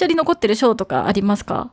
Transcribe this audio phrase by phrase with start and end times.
[0.00, 1.72] 象に残ってる章とかありますか？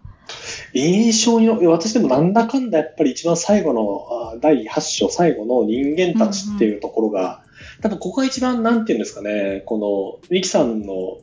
[0.74, 7.44] 印象に、私でもなんだかんだやっぱり一番最後の、あ第8章最後の人間たちっていうところが、
[7.82, 11.20] 多分ここが一番なんていうんですかね、この、ミキさんの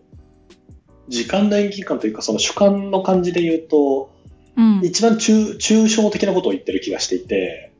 [1.08, 4.10] 時間の演技感というか、その主観の感じで言うと、
[4.56, 4.80] うん。
[4.82, 7.72] 一番抽抽象的なことを言ってる気がしていて、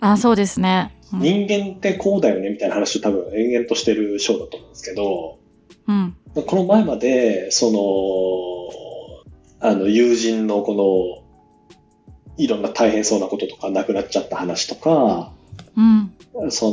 [0.00, 0.98] あ、そうですね。
[1.12, 1.20] うん。
[1.20, 5.38] 人間ってこうだよねみたいな話を多分延々としてる章だと思うんですけど、
[5.86, 6.16] うん。
[6.34, 7.78] この前まで、その、
[9.64, 11.24] あの、友人のこの、
[12.36, 15.32] いろんな大変そうなこととか、亡くなっちゃった話とか、
[15.74, 16.50] うん。
[16.50, 16.70] そ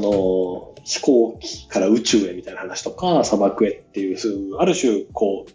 [0.76, 5.52] の、飛行機から宇宙へみたいな話とか、砂漠へっていう、ある種、こう、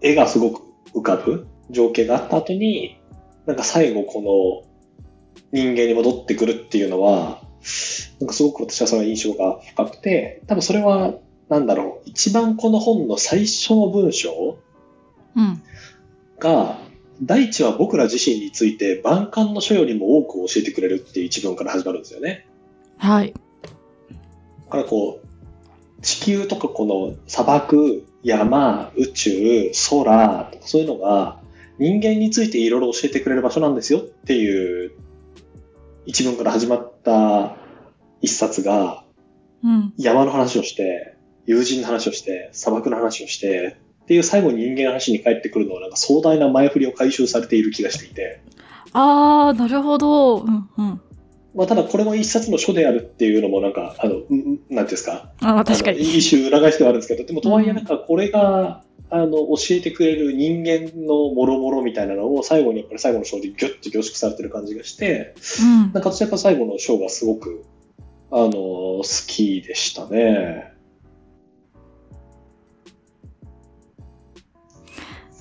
[0.00, 0.62] 絵がすごく
[0.94, 2.98] 浮かぶ情景があった後に、
[3.44, 4.64] なんか最後こ
[5.52, 7.42] の人間に戻ってくるっていうのは、
[8.20, 11.12] なんかすごく私はその印象が深くて、多分それは、
[11.50, 14.56] なんだろう、一番この本の最初の文章
[15.36, 15.62] うん。
[16.40, 16.78] が、
[17.22, 22.46] 大地は僕ら自身について万感の書よりも多く教えてくれるっていう一文から始まるんですよね。
[22.96, 23.32] はい。
[23.32, 31.40] だからこう、地球とかこの砂漠、山、宇宙、空とかそういうのが
[31.78, 34.92] 人間についていろいろ教えてくれる場所なんですよっていう
[36.06, 37.56] 一文から始まった
[38.22, 39.04] 一冊が
[39.62, 39.92] うん。
[39.96, 41.14] 山の話をして、
[41.46, 43.76] 友人の話をして、砂漠の話をして、
[44.10, 48.40] っていう最後に人間の話に帰ってくるのはなんか壮大な前振りを回収されている気がしていて、
[48.92, 50.38] あー、なるほど。
[50.38, 50.68] うん。
[50.78, 51.00] うん。
[51.54, 56.00] まあただこれも一冊の書であるっていうのもなんか、あの、うんうんなんていうんですか、あ確かに。
[56.00, 65.92] 一種裏返しではあるんですけど、でもとはいえなんかこれが、あの、教えてくれる人間のもろもろみたいなのを最後にやっぱり最後の章でギュッと凝縮されてる感じがして、うん。
[65.92, 67.64] なんか私はやっぱ最後の章がすごく、
[68.32, 70.69] あの、好きでしたね。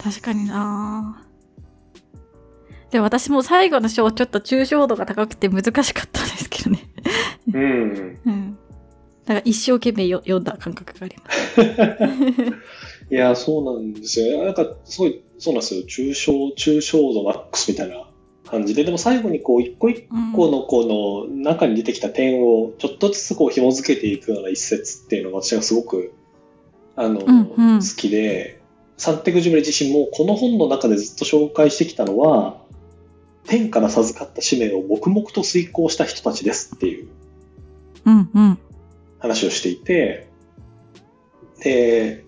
[0.02, 1.26] 確かにな
[2.92, 6.80] でも私も最後の章ちょっと抽象度が高くて難しかったですけどね。
[7.54, 8.20] うん。
[8.26, 8.58] うん。
[9.26, 11.62] だから一生懸命よ読んだ感覚があります。
[13.14, 14.44] いや、そうなんですよ。
[14.44, 15.82] なんか、すごい、そうなんですよ。
[15.82, 18.08] 抽象、抽象度マックスみたいな
[18.46, 26.12] 感じで、でも最後にこう、一個一うん個のこの中に出てきた点をちょっとずつこう紐付けていくような一節っていうのが私はすごく、
[26.96, 28.59] あの、うんうん好きで、
[29.00, 32.62] サンテグジュベリ自身もこの本の中でずっと紹介してきたのは、
[33.48, 37.08] 天から授かった使命を黙々と遂行した人たちですっていう
[38.06, 38.60] うんうん。
[39.20, 40.28] 話をしていて、
[41.64, 42.26] で、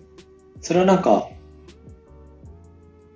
[0.62, 1.28] それはなんか、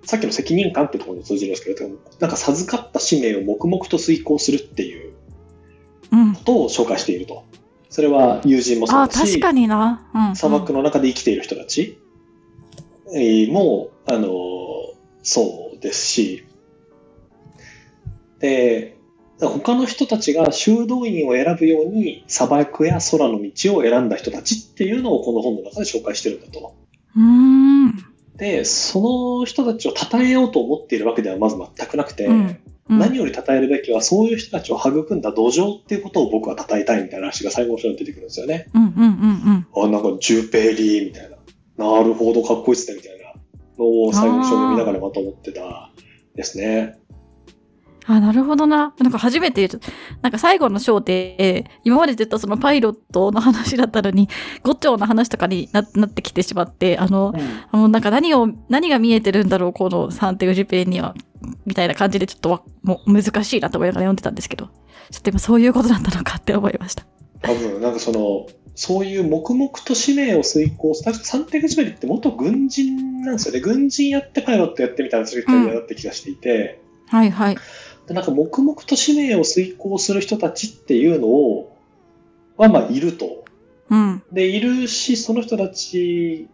[0.03, 5.13] さっきの責任感ってところに通じるんですけど、なんか授かった使命を黙々と遂行するっていう
[6.11, 6.33] うん。
[6.35, 7.43] ことを紹介していると。
[7.89, 10.07] それは友人もそあうだし、確かにな。
[10.13, 10.35] うん、うん。
[10.35, 12.06] 砂漠の中で生きている人たちえー
[13.51, 14.29] も、あの、
[15.23, 16.45] そうですし、
[18.39, 18.97] で、
[19.39, 26.75] 他の人たちが修道院を選ぶように砂漠や空の道を選んだ人たちっていうのをこの本の中で紹介してるんだと。
[27.15, 28.07] うーん。
[28.35, 32.59] で、その人たちを称えようと思っているわけではまず全くなくて、うん
[32.89, 38.69] うん、何より称えるべきはそういう人たちを育んだ土壌っていうことを僕は称えたいみたいな話が最後の章に出てくるんですよね。
[38.73, 39.85] うんうんうんうん。
[39.85, 41.36] あ、なんかジュペリーみたいな。
[41.77, 43.33] なるほど、かっこいいっすね、みたいな
[43.77, 45.91] のを最後の章を見ながらまた思ってた
[46.35, 46.97] ですね。
[48.07, 48.93] あ、なるほどな。
[48.99, 49.85] なんか初めて言うと、
[50.21, 54.29] なんか最後の章で、今までずっとそのパイロットの話だったのに、
[54.63, 57.33] 五丁の話とかにななってきてしまって、あの、
[57.69, 61.15] あの、なんか何を、何が見えてるんだろう、このサンテグジュペンには、
[61.65, 64.67] みたいな感じでちょっとわもう難しいなと思いながら読んでたんですけど、
[65.11, 67.05] ちょっと今そういうことだったのかって思いました。
[67.41, 73.59] 多分、なんかその、そういう黙々と使命を遂行す確かサンテグジュベリって元軍人なんですよね。
[73.59, 77.57] 軍人やってパイロットやってみたいなそういうキャリアだって気がしていて、はいはい。
[78.07, 81.75] でなんか黙々と使命を遂行する人たちっていうのを、
[82.55, 83.45] はまあいると。
[83.89, 84.23] うん。
[84.31, 86.47] で、いるし、その人たち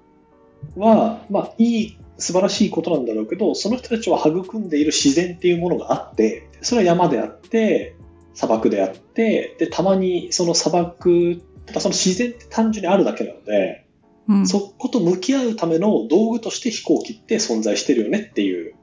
[0.77, 7.95] は、まあ、いい、素晴らしいことなんだろうけど、その人たちを育んでいる自然っていうものがあって、それは山であって、
[8.33, 13.87] 砂漠であって、で、たまにその砂漠、ただその自然って単純にあるだけなので、
[14.27, 14.47] うん。
[14.47, 18.73] そこと向き合うための道具として飛行機って存在してるよねっていう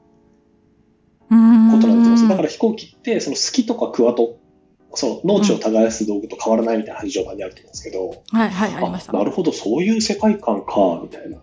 [1.31, 1.35] こ
[1.81, 2.29] となんですよ。
[2.29, 4.37] だから飛行機って、その好きとかクワと、
[4.93, 9.13] その農地を耕す道具と変わらないみたいな話序盤にあると思うんですけど、はいはい、ありました。
[9.13, 11.37] あなるほど、そういう世界観か、みたいな、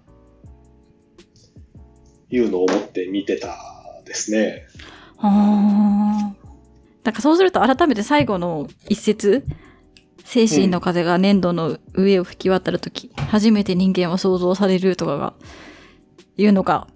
[2.31, 3.57] いうのを思って見てた
[4.05, 4.67] ですね。
[5.17, 6.49] はあ。
[7.05, 9.47] なんかそうすると改めて最後の一節、
[10.29, 15.33] 精神の風が粘土の上を吹き渡るとき、初めて人間は想像されるとかが、
[16.37, 16.87] いうのが、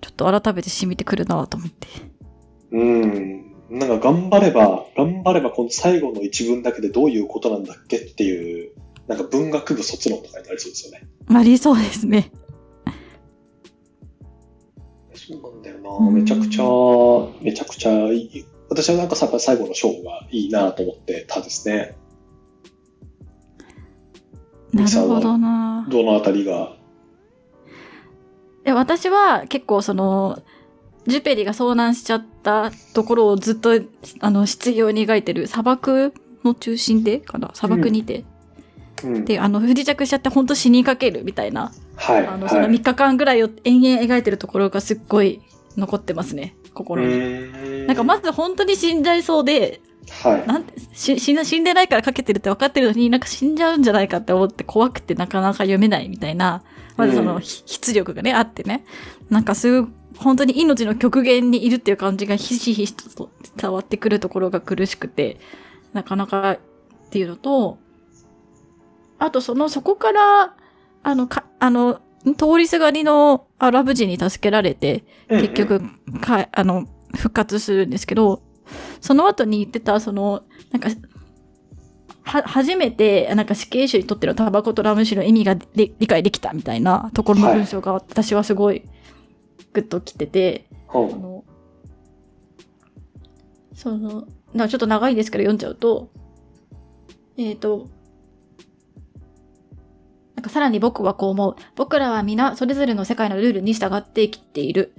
[0.00, 1.86] ちょっと改めて染みてくるなと思って。
[2.72, 3.54] うん。
[3.70, 7.98] なんか頑張れば、頑張ればこの最後の一文だけでどういうことなんだっけ？
[7.98, 8.72] っていう、
[9.06, 11.06] なんか文学部卒論とかになりそうですよね。
[11.28, 12.32] ありそうですね。
[15.14, 15.90] そうなんだよな。
[15.90, 16.64] うんめちゃくちゃ、
[17.40, 18.44] めちゃくちゃいい。
[18.68, 21.96] 私はなんかさ最後の章がいいなと思ってたですね。
[24.74, 25.86] なるほどな。
[25.88, 26.76] どのあたりが？
[28.64, 30.42] で私は結構その、
[31.06, 33.78] ジュペリが遭難しちゃったところをずっと、
[34.20, 37.50] あの、失業に描いてる砂漠の中心でかな？
[37.54, 38.24] 砂漠にて。
[39.02, 39.24] うん。
[39.24, 42.26] で、あの、不時着しちゃって本当死にかけるみたいな、はい。
[42.26, 45.42] あの、そのはい3日間ぐらいを延々描いてるところがすっごい
[45.76, 47.14] 残ってますね、心に。
[47.84, 49.80] うんなんかまず本当に死んじゃいそうで、
[50.22, 50.46] はい。
[50.46, 56.62] なんてし死ん死んでないからかけてるって分かってるのになんか死んじゃうんじゃないかって思って怖くてなかなか読めないみたいな
[56.96, 57.40] まずその、うん。
[57.40, 58.84] ひ出力がねあってね。
[59.30, 65.38] なんかすごい本当に命の極限にいるっていう感じがひしひしと伝わってくるところが苦しくて
[65.92, 66.58] なかなかっ
[67.10, 67.78] ていうのと
[69.18, 70.54] あとそのそこから
[71.02, 72.00] あのかあの
[72.38, 75.82] 通りすがりのアラブ人に助けられて結局、
[76.20, 78.42] かあの復活するんですけど
[79.00, 80.88] その後に言ってたそのなんか
[82.22, 88.88] は初めてなんか死刑囚にとってのタバコとラム酒の意味がで理解できたみたいなところの文章が私はすごい
[89.72, 91.44] グッときてて、うんあの
[93.74, 96.08] そのなんかちょっと長いですけど読んじゃうと
[97.36, 97.88] えっ、と
[100.36, 101.56] なんかさらに僕はこう思う。
[101.74, 104.94] 僕らは皆それぞれの世界のルールに従って生きている。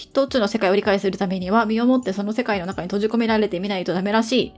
[0.00, 4.52] 一つの世界を理解するためには身をもってその世界の中に閉じ込められてみないとダメらしい。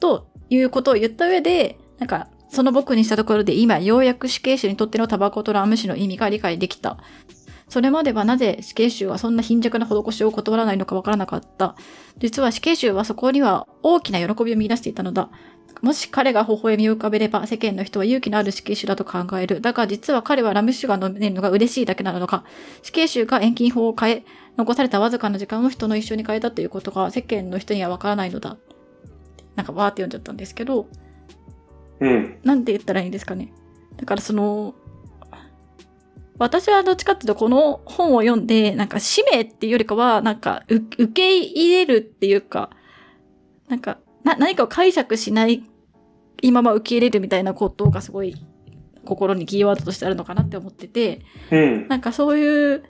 [0.00, 6.96] ということを言った上で、なんかその僕にしたところで今ようやく死刑囚にとってのタバコとラム酒の意味が理解できた。
[7.68, 11.76] それまではなぜ死刑囚はそんな貧弱な施しを断らないのかわからなかった。
[12.16, 15.28] 実は死刑囚はそこには大きな喜びを見出していたのだ。
[15.82, 19.60] もし彼が微笑みを浮かべれば世間の人は勇気のある死刑囚だと考える。
[19.60, 22.44] だが実は彼はラム酒が飲めるのが嬉しいだけなのか。
[22.82, 24.24] 死刑囚が遠近法を変え、
[24.56, 28.56] 残されたわずかな時間を人の一生に変えたということが世間の人にはわからないのだ。
[29.56, 30.88] なんかわーって読んじゃったんですけど、
[32.00, 32.38] うん。
[32.42, 33.52] なんて言ったらいいんですかね。
[33.96, 34.74] だからその、
[36.38, 42.70] 私はどっちかっていうとこの本を読んで、なんか使命っていうよりかは、なんかう受け入れるっていうか、
[43.68, 45.64] なんかな何かを解釈しない
[46.42, 48.34] 今まま受け入れるみたいなことがすごい
[49.04, 51.20] 心にキーワードとしてあるのかなって思ってて、
[51.50, 51.88] うん。
[51.88, 52.84] なんかそういう、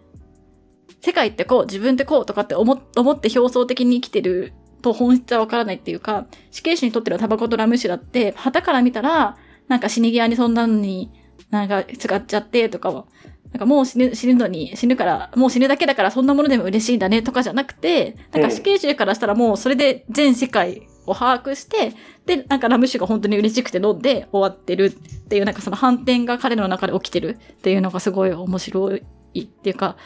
[1.00, 4.52] 世界ってこう、自分ってこうとかって思思って表層的に生きてる
[4.82, 9.36] と本質はわからないっていうか、死刑囚にとってのタバコとラム酒だって、旗から見たら、
[9.68, 11.10] なんか死に際にそんなのに
[11.50, 13.06] なんか使っちゃってとかは、
[13.52, 21.92] なんかもう死ぬ死ぬのに死ぬから、もう死ぬだけだからそんなものでも嬉しいんだねとかじゃなくて、なんか死刑囚からしたらもうそれで全世界を把握して、
[22.26, 24.90] で、なんかラム酒が本当に嬉しくて飲んで終わってるっ
[25.28, 28.96] ていう、なんかその反転が彼の中で起きてるっていうのがすごい面白
[29.34, 29.96] いっていうか、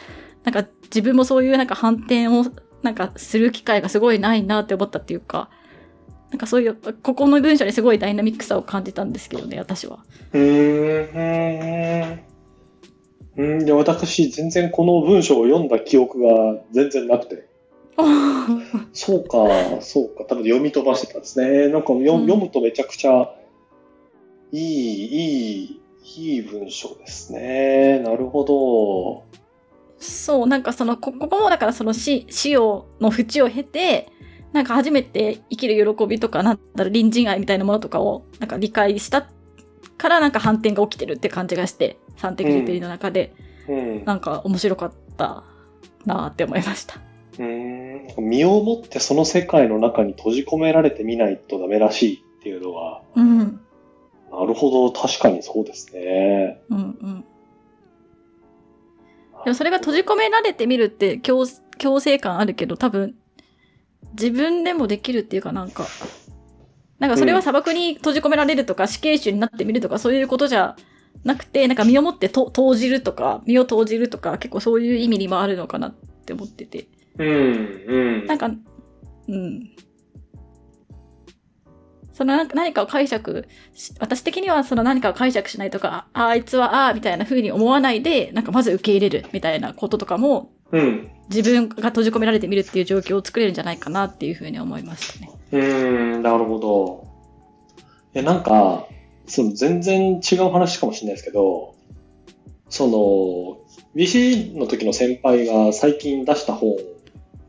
[0.48, 2.46] なんか自分もそういうなんか反転を
[2.80, 5.50] なんかする機会がすごいないなって思ったっていうか、
[6.30, 9.98] なんかそういう、ここの文章にすごいダイナミックさを感じたんですけどね、私は。
[10.32, 12.20] うーん。
[13.36, 13.64] うん。
[13.67, 17.46] で、私、全然この文章を読んだ記憶が全然なくて。
[18.94, 20.24] そうか、そうか。
[20.24, 21.69] 多分読み飛ばしてたんですね。
[21.69, 23.34] なんか読,、うん読むとめちゃくちゃ
[24.52, 25.81] いい、いい、
[26.17, 27.98] いい文章ですね。
[27.98, 29.38] なるほど。
[29.98, 34.10] そう、なんかその、こここもだからその死、死を、の淵を経て、
[34.52, 39.28] なんか初めて生きる喜びとか、なんだろう、隣人愛みたいなものとかを、なんか理解した
[39.96, 43.34] から、なんか反転が起きてるって感じがして、三的リペリの中で、
[43.69, 44.05] うん。
[44.05, 45.44] なんか面白かった
[46.06, 47.00] なって思いました。
[47.38, 53.60] うーん身をもってその世界の中に閉じ込められてみないとダメらしいっていうのは、うん。
[54.31, 56.62] なるほど、確かにそうですね。
[56.70, 57.24] うんうん。
[59.44, 61.46] でもそれが閉じ込められてみるって強
[61.78, 63.14] 強制感あるけど多分
[64.12, 65.86] 自分でもできるっていうかなんか
[66.98, 70.76] なんかそれは砂漠に閉じ込められるとか死刑囚になってみるとかそういうことじゃ
[71.24, 76.88] なくてなんか身をもってと投じるとか身を投じるとか結構そういう意味にもあるのかなって思ってて。
[77.18, 78.26] うん、うん。
[78.26, 78.50] なんか
[79.28, 79.70] うん
[82.19, 91.10] その何かを解釈し私的にはその何かを解釈しないとかああいつはああみたいな風に思わないでなんかまず受け入れるみたいなこととかもうん。
[91.31, 95.31] 自分が閉じ込められてみるっていう状況を作れるんじゃないかなっていう風に思いましたね。
[95.53, 97.06] うーん、なるほど。
[98.15, 98.87] いや、なんか、
[99.27, 101.75] その全然違う話かもしれないですけど、
[102.69, 106.77] その、BC の時の先輩が最近出した本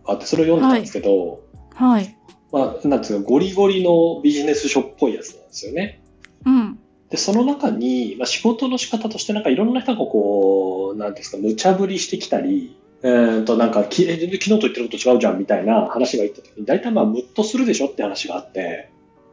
[0.06, 1.42] があって、それを読んでたんですけど、
[1.74, 2.16] はい。
[2.52, 6.02] まあ、なんつうか、ゴリゴリのビジネス書っぽいやつなんですよね。
[6.46, 6.80] うん。
[7.10, 18.90] で、その中に、まあ、仕事の仕方としてなんかいろんな人がこう、なんですか、無茶ぶりしてきたり、えー、と、なんか、き昨日と言ってること違うじゃんみたいな話が言った時に、大体まあ、ムッとするでしょって話があって、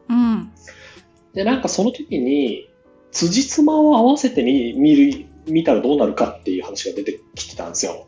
[0.09, 0.51] うん。
[1.33, 2.69] で、なんかその時に、
[3.11, 8.07] 辻褄を合わせてみ見る、見たらどうなるかっていう話が出てきてたんですよ。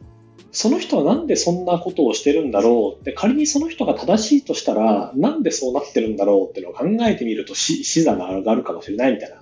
[0.52, 9.42] その人はなんでそんなことをしてるんだろうって、仮にその人が正しいとしたら、なんでそうなってるんだろうっていうのを考えてみるとし視座が上がるかもしれないみたいな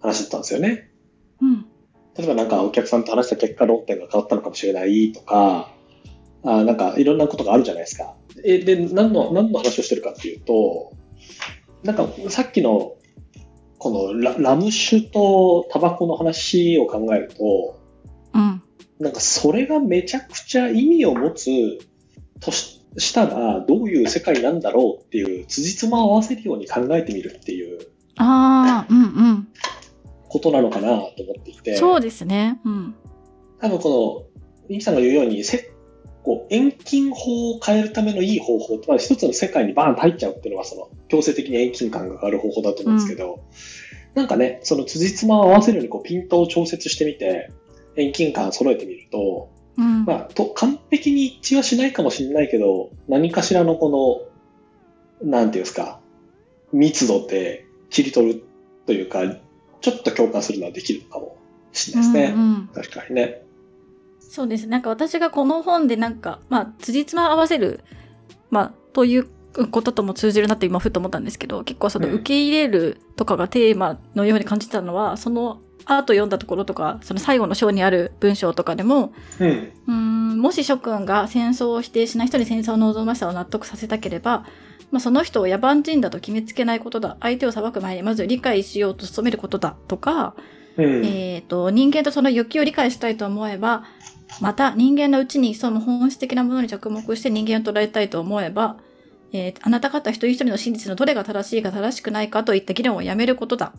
[0.00, 0.90] 話だったんですよね。
[1.42, 1.66] うん。
[2.16, 5.72] 例えばなんかお客さんと話した結果論点が変わったのかもしれないとか、
[6.42, 8.14] あなんかいろんなことがあるじゃないですか。
[8.44, 10.92] えで何の、何の話をしてるかっていうと、
[11.82, 12.94] なんかさっきの
[13.78, 17.79] このララム酒とタバコの話を考えると、うん。
[19.00, 21.46] なんかそれがめちゃくちゃ意味を持つ
[22.40, 27.78] とししたらどういう世界なんだろうっていう辻褄を合わせるように考えてみるっていう
[28.20, 29.48] ああ、うんうん。
[30.28, 31.76] ことなのかなと思っていて。
[31.76, 32.60] そうですね。
[32.64, 32.94] うん。
[33.60, 35.72] 多分この、ミキさんが言うように、せ
[36.22, 43.42] こう遠近法を変えるためのいい方法って、まあ、一つの世界にバーンと入っちゃうっていうのが、その、強制的に遠近感が変わる方法だと思うんですけど、
[44.14, 47.50] なんかね、その辻褄を合わせるようにこうピントを調節してみて、
[47.96, 50.04] 遠近感を揃えてみると、うん。
[50.04, 54.28] まあ、と完璧に一致はしないかもしれないけど、何かしらのこ
[55.22, 56.00] の、なんていうんですか、
[56.72, 58.44] 密度で切り取る
[58.86, 59.22] というか、
[59.80, 61.36] ちょっと共感するのはできるかも
[61.72, 62.34] しれないですね。
[62.34, 63.42] うんうん確かにね。
[64.18, 64.66] そうです。
[64.66, 67.82] なんか私がこの本でなんか、まあ、辻褄合わせる、
[68.50, 69.28] まあ、という
[69.70, 79.72] こととも通じるなって今ふと思ったんですけど、結構そのうん受け入れるとかがテーマのように感じたのは、そのアート読んだところとか、その最後の章にある文章とかでも、うん。
[79.92, 84.44] ん、もし諸君が戦争を否定しない人に戦争の望ましさを納得させたければ、
[84.90, 87.16] まあ、その人を野蛮人だと決めつけないことだ。
[87.20, 89.76] 相手を裁く前にまず理解しようと努めることだ。
[89.88, 90.34] とか、
[90.76, 91.04] うん。
[91.04, 93.84] えっ、と、人間とその欲求を理解したいと思えば、
[94.40, 98.76] また人間のうちに潜む本質的なものに着目して人間を捉えたいと思えば、
[99.32, 103.72] えーあなた方一人一人の真実のどれが正しいか正しくないかといった議論をやめることだ。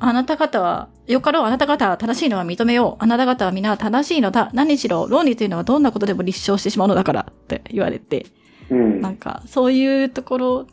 [0.00, 3.04] あなた方は、よかろう、あなた方は正しいのは認めよう。
[3.04, 4.50] あなた方は皆正しいのだ。
[4.54, 8.26] 何しろ、論理というのはどんなことでも立証してしまうのだからって言われて、
[8.70, 9.00] うん。
[9.00, 10.66] なんか、そういうところ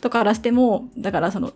[0.00, 1.52] とかからしても、だからその、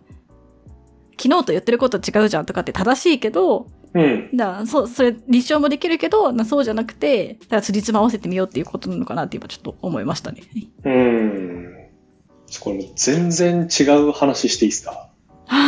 [1.19, 4.29] 昨日と言ってること違うじゃんとかって正しいけど、うん。
[4.35, 10.41] だからそう、それ立証もできるけど、なそうじゃなくて、だから辻褄合わせてみようっていうことなのかなって今ちょっと思いましたね。
[10.83, 11.73] うん。
[12.59, 15.06] これ全然違う話していいですか？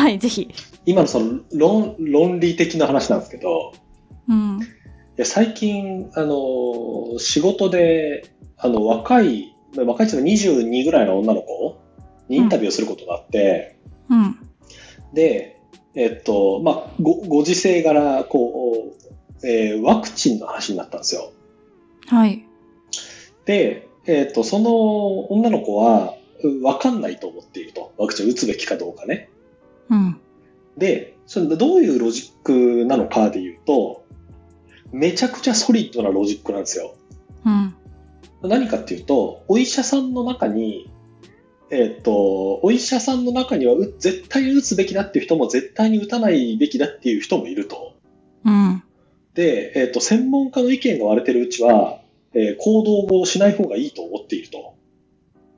[0.09, 0.49] はい、ぜひ。
[0.85, 3.73] 今のその論論理的な話なんですけど、
[4.27, 4.59] うん。
[4.59, 4.65] い
[5.17, 11.79] や最近、あの、仕事で、あの、若い、若いっていうのは22ぐらいの女の子
[12.27, 13.77] にインタビューをすることがあって、
[14.09, 14.37] うん。
[15.13, 15.61] で、
[15.93, 18.95] えっと、まあ、ごご時世柄、こ
[19.43, 21.31] う、えーワクチンの話になったんですよ。
[22.07, 22.43] はい。
[23.45, 27.93] で、えっと、その女の子は、うわかんないと思っていると。
[27.97, 29.29] ワクチンを打つべきかどうかね。
[30.77, 34.05] で、それどういうロジックなのかで言うと、
[34.91, 36.95] めちゃくちゃソリッドなロジックなんですよ。
[37.45, 37.75] うん。
[38.41, 40.89] 何かっていうと、お医者さんの中に、
[41.71, 47.95] えっ、と、お医者さんの中には絶対に打つべきだっていう人も絶対に打たないべきだっていう人もいると。
[48.45, 48.83] うん。
[49.35, 52.01] で、えっ、と、専門家の意見が割れてるうちは、
[52.33, 54.75] えー行動をしない方がいいと思っていると。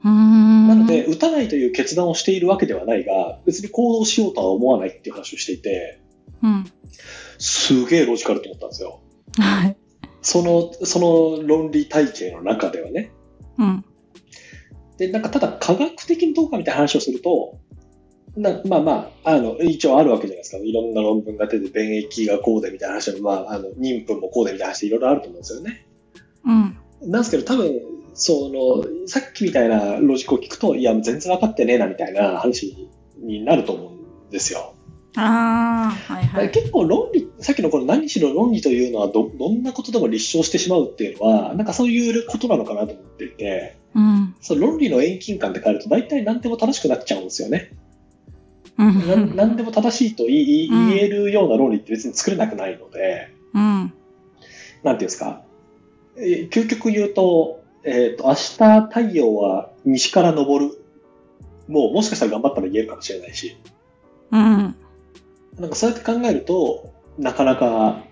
[0.03, 0.67] うーん。
[0.67, 6.01] なので、打たないという決断をしているわけではないが、別に行動しようとは思わないっていう話をしていて、
[6.41, 6.65] うん。
[7.37, 9.01] すげえロジカルと思ったんですよ。
[9.37, 9.77] はい。
[10.21, 10.99] その、そ
[11.39, 13.11] の論理体系の中ではね。
[13.57, 13.85] うん。
[14.97, 17.59] で、なんかただ科学的にどうかみたいな話をすると、
[18.35, 20.57] なまあまあ、あの、一応あるわけじゃないですか。
[20.57, 25.87] いろんな論文が出て、便益がこうでみたいな話も、まあ、あの、妊婦もこうでみたいな話でいろいろあると思うんですよね。
[26.45, 26.77] うん。
[27.11, 27.81] なんですけど、多分、
[28.13, 33.91] その、さっきみたいなロジックを聞くと、いや、全然分かってねえなみたいな話になると思う
[34.27, 34.75] んですよ。
[35.15, 36.51] ああ、はいはい。
[36.51, 44.35] 結構論理、さっきのこの何しろ論理というのはど、どんなことでも立証してしまうっていうのは、なんかそういうことなのかなと思っていて、うん。
[44.41, 47.71] その論理の遠近感って変えると大体何でも正しくなっちゃうんですよね。
[48.77, 49.35] うん。
[49.35, 53.61] な何でも正しいと言いうん言えるような論理って別に作れなくないので、うん。
[53.61, 55.43] なんていうんですか、
[56.17, 60.77] えー究極言うと、えっ、と、明日太陽は西から昇る。
[61.67, 63.57] もうもしかしたら頑張ったら言えるかもしれないし、
[64.31, 64.75] うん。
[65.57, 68.03] なんかそうやって考えると、なかなか、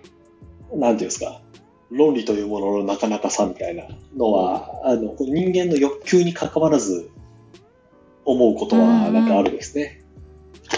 [0.72, 1.40] なんていうんですか、
[1.90, 3.84] 論理というもののなかなかさみたいな
[4.16, 7.10] のは、あの、人間の欲求に関わらず
[8.24, 10.02] 思うことはなんかあるんですね。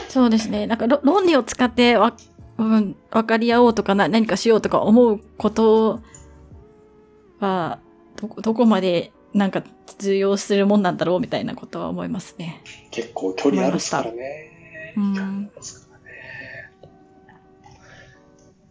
[0.08, 0.66] そうですね。
[0.66, 2.14] なんかろ論理を使ってわ、
[2.58, 6.00] うん、分かり合おうとかな何かしようとか思うこと
[7.40, 7.78] は
[8.16, 9.62] どこどこまでなんか
[9.98, 12.62] 通用するもんなんだろうみたいなことは思いますね。
[12.90, 14.92] 結構距離あるからね。
[14.96, 15.50] ね。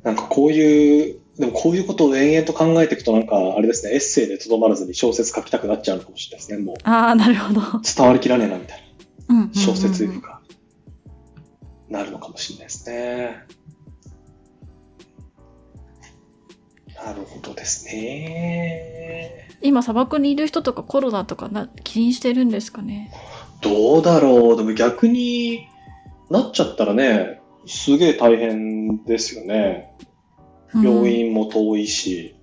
[0.04, 6.64] なんかこういう、でもこういうことを延々と考えていくとなんかあれですね、エッセイでとどまらずに小説書きたくなっちゃうのかもしれないですね。
[6.64, 7.62] もうああ、なるほど。
[7.84, 8.84] 伝わりきらねえなみたい
[9.30, 10.42] な小説いうか、
[11.90, 13.44] なるのかもしれないですね。
[17.06, 19.48] なるほどですね。
[19.62, 23.12] 今砂漠にいる人とかコロナとかな気にしてるんですかね？
[23.62, 25.68] どうだろうでも逆に
[26.30, 29.88] なっちゃったらね、すげえ大変ですよね。
[29.88, 30.02] うん
[30.74, 32.34] 病院も遠いし、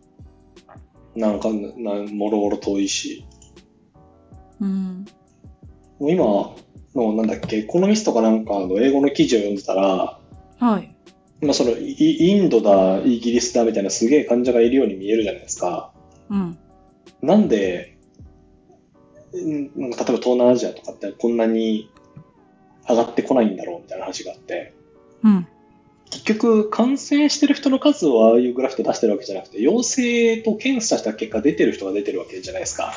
[1.16, 3.24] なんか、なもろもろ遠いし。
[4.60, 5.06] うん。
[5.98, 10.20] もう今の、なんだっけ、エコノミストかなんかの英語の記事を読んでたら、
[10.58, 10.94] はい。
[11.40, 15.92] まあそのイインドだ、イギリスだみたいなすげえ患者がいるように見えるじゃないですか。
[16.30, 16.58] うん。
[17.22, 17.96] なんで、
[19.32, 21.90] 例えば東南アジアとかってこんなに
[22.88, 24.74] 上がってこないんだろうみたいな話があって、
[25.22, 25.46] うん。
[26.10, 32.92] 結局感染してる人の数をああいうグラフで出してるわけじゃなくて、陽性と検査した結果出てる人が出てるわけじゃないですか。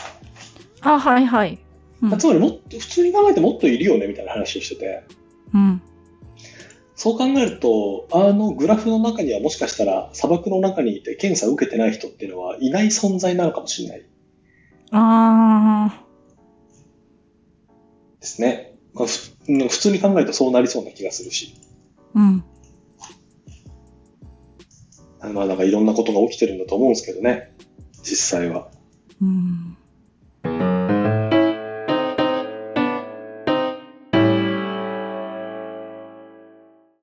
[0.82, 1.60] あ、はいはい。
[2.02, 5.04] うんつまりもっと、普通に考えてもっといるよねみたいな話をしてて、
[5.54, 5.82] うん。
[7.02, 14.06] そう考えると、あのグラフの中にはもしかしたら砂漠の中にいて検査を受けてない人っていうのはいない存在なのかもしれない
[14.92, 16.06] あ
[18.20, 18.76] ですね。
[18.94, 21.56] まあふ普通に考えるとそうなりそうな気がするし、
[22.14, 22.20] あ。
[22.20, 22.44] うん。
[25.34, 27.56] まあなんかいろんなことが起きてるんだと思うんですけどね、
[28.04, 28.70] 実際は。
[29.20, 29.76] うん。